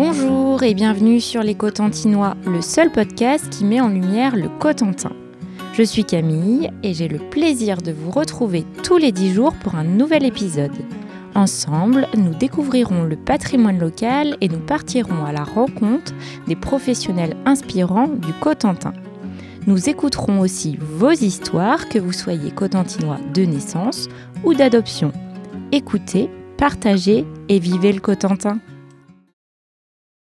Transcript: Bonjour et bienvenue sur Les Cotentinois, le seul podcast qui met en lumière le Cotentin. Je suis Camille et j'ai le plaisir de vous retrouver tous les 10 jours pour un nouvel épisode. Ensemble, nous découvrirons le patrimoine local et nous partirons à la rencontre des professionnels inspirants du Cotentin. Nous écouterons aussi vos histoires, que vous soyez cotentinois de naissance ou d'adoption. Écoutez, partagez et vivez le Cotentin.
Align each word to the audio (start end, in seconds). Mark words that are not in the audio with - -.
Bonjour 0.00 0.62
et 0.62 0.74
bienvenue 0.74 1.20
sur 1.20 1.42
Les 1.42 1.56
Cotentinois, 1.56 2.36
le 2.46 2.62
seul 2.62 2.92
podcast 2.92 3.50
qui 3.50 3.64
met 3.64 3.80
en 3.80 3.88
lumière 3.88 4.36
le 4.36 4.48
Cotentin. 4.48 5.10
Je 5.72 5.82
suis 5.82 6.04
Camille 6.04 6.70
et 6.84 6.94
j'ai 6.94 7.08
le 7.08 7.18
plaisir 7.18 7.78
de 7.78 7.90
vous 7.90 8.12
retrouver 8.12 8.64
tous 8.84 8.96
les 8.96 9.10
10 9.10 9.34
jours 9.34 9.54
pour 9.54 9.74
un 9.74 9.82
nouvel 9.82 10.24
épisode. 10.24 10.70
Ensemble, 11.34 12.06
nous 12.16 12.32
découvrirons 12.32 13.02
le 13.02 13.16
patrimoine 13.16 13.80
local 13.80 14.36
et 14.40 14.48
nous 14.48 14.60
partirons 14.60 15.24
à 15.24 15.32
la 15.32 15.42
rencontre 15.42 16.14
des 16.46 16.54
professionnels 16.54 17.36
inspirants 17.44 18.06
du 18.06 18.32
Cotentin. 18.34 18.92
Nous 19.66 19.88
écouterons 19.88 20.38
aussi 20.38 20.78
vos 20.80 21.10
histoires, 21.10 21.88
que 21.88 21.98
vous 21.98 22.12
soyez 22.12 22.52
cotentinois 22.52 23.18
de 23.34 23.42
naissance 23.42 24.08
ou 24.44 24.54
d'adoption. 24.54 25.10
Écoutez, 25.72 26.30
partagez 26.56 27.24
et 27.48 27.58
vivez 27.58 27.92
le 27.92 28.00
Cotentin. 28.00 28.60